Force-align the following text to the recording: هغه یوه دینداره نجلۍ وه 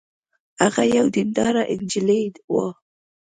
هغه 0.61 0.81
یوه 0.95 1.09
دینداره 1.15 1.63
نجلۍ 1.79 2.23
وه 2.53 2.67